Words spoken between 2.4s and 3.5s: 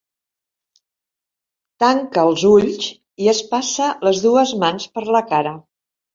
ulls i es